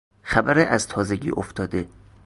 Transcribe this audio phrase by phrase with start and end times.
[0.23, 1.87] خبر از تازگی افتاده